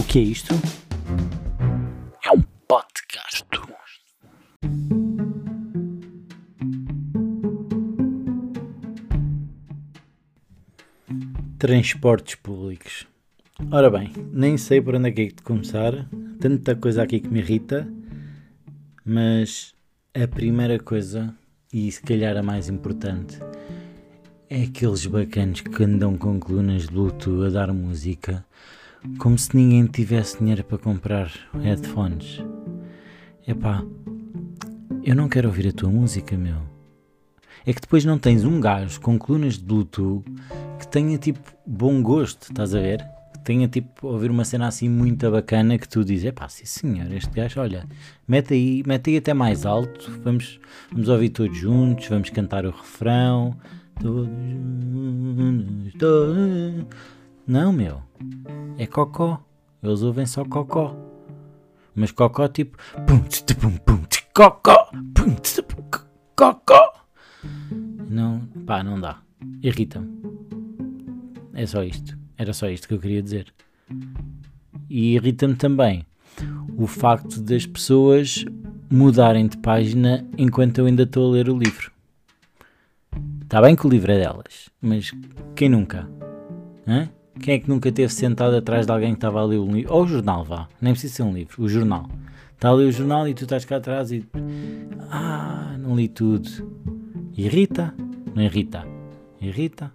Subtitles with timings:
[0.00, 0.54] O que é isto?
[2.24, 3.44] É um podcast.
[11.58, 13.06] Transportes públicos.
[13.70, 16.08] Ora bem, nem sei por onde é que é de começar.
[16.40, 17.86] Tanta coisa aqui que me irrita.
[19.04, 19.74] Mas
[20.14, 21.34] a primeira coisa,
[21.70, 23.38] e se calhar a mais importante,
[24.48, 28.46] é aqueles bacanos que andam com colunas de Bluetooth a dar música
[29.18, 31.30] como se ninguém tivesse dinheiro para comprar
[31.62, 32.42] headphones.
[33.46, 33.84] Epá,
[35.02, 36.56] eu não quero ouvir a tua música, meu.
[37.64, 40.24] É que depois não tens um gajo com colunas de Bluetooth
[40.78, 43.06] que tenha tipo bom gosto, estás a ver?
[43.34, 47.12] Que tenha tipo ouvir uma cena assim muito bacana que tu dizes, epá, sim senhor,
[47.12, 47.86] este gajo, olha,
[48.26, 50.58] mete aí, mete aí até mais alto, vamos,
[50.90, 53.56] vamos ouvir todos juntos, vamos cantar o refrão.
[54.00, 56.86] Todos juntos, todos...
[57.46, 58.00] Não, meu.
[58.80, 59.44] É cocó.
[59.82, 60.96] Eles ouvem só cocó.
[61.94, 62.78] Mas cocó tipo.
[64.32, 64.90] Cocó.
[66.34, 67.06] Cocó.
[68.08, 69.18] Não, pá, não dá.
[69.62, 70.08] Irrita-me.
[71.52, 72.16] É só isto.
[72.38, 73.52] Era só isto que eu queria dizer.
[74.88, 76.06] E irrita-me também
[76.74, 78.46] o facto das pessoas
[78.90, 81.92] mudarem de página enquanto eu ainda estou a ler o livro.
[83.42, 85.12] Está bem que o livro é delas, mas
[85.54, 86.08] quem nunca?
[86.88, 87.10] Hã?
[87.42, 89.94] Quem é que nunca esteve sentado atrás de alguém que estava a ler um livro?
[89.94, 90.68] Ou o jornal, vá.
[90.80, 91.62] Nem precisa ser um livro.
[91.62, 92.08] O jornal.
[92.54, 94.24] Está a ler o jornal e tu estás cá atrás e.
[95.10, 96.48] Ah, não li tudo.
[97.36, 97.94] Irrita?
[98.34, 98.86] Não irrita?
[99.40, 99.90] Irrita?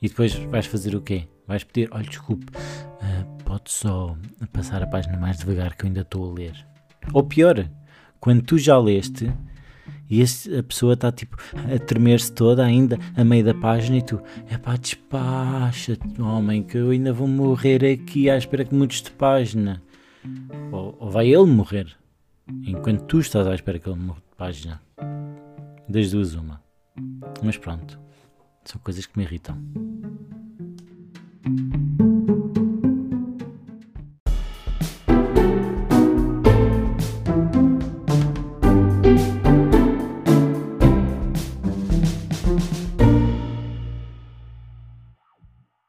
[0.00, 1.28] E depois vais fazer o quê?
[1.46, 4.16] Vais pedir, olha, desculpe, uh, pode só
[4.50, 6.66] passar a página mais devagar que eu ainda estou a ler.
[7.12, 7.68] Ou pior,
[8.18, 9.30] quando tu já leste
[10.14, 14.02] e esse, a pessoa está tipo a tremer-se toda ainda a meio da página e
[14.02, 19.02] tu, é pá, despacha-te, homem, que eu ainda vou morrer aqui à espera que mudes
[19.02, 19.82] de página.
[20.70, 21.96] Ou, ou, vai ele morrer
[22.64, 24.80] enquanto tu estás à espera que ele mude de página.
[25.88, 26.62] Das duas, uma.
[27.42, 27.98] Mas pronto,
[28.64, 29.58] são coisas que me irritam.